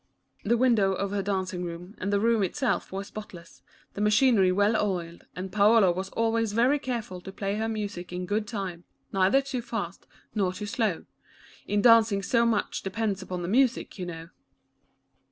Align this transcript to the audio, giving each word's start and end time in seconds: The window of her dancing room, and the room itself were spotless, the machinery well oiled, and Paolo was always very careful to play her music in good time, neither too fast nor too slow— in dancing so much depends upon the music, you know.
The 0.43 0.57
window 0.57 0.93
of 0.93 1.11
her 1.11 1.21
dancing 1.21 1.63
room, 1.63 1.93
and 1.99 2.11
the 2.11 2.19
room 2.19 2.41
itself 2.41 2.91
were 2.91 3.03
spotless, 3.03 3.61
the 3.93 4.01
machinery 4.01 4.51
well 4.51 4.75
oiled, 4.75 5.27
and 5.35 5.51
Paolo 5.51 5.91
was 5.91 6.09
always 6.09 6.53
very 6.53 6.79
careful 6.79 7.21
to 7.21 7.31
play 7.31 7.57
her 7.57 7.69
music 7.69 8.11
in 8.11 8.25
good 8.25 8.47
time, 8.47 8.83
neither 9.13 9.41
too 9.43 9.61
fast 9.61 10.07
nor 10.33 10.53
too 10.53 10.65
slow— 10.65 11.05
in 11.67 11.83
dancing 11.83 12.23
so 12.23 12.47
much 12.47 12.81
depends 12.81 13.21
upon 13.21 13.43
the 13.43 13.47
music, 13.47 13.99
you 13.99 14.07
know. 14.07 14.29